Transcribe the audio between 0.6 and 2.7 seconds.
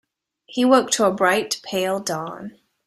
woke to a bright, pale dawn.